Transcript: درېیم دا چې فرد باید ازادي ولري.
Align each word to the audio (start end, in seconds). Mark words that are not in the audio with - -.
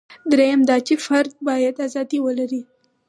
درېیم 0.31 0.61
دا 0.69 0.77
چې 0.87 0.93
فرد 1.05 1.31
باید 1.47 1.75
ازادي 1.85 2.19
ولري. 2.25 2.61